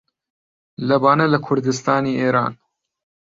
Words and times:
لە 0.87 0.95
بانە 1.03 1.25
لە 1.33 1.39
کوردستانی 1.45 2.17
ئێران 2.21 2.53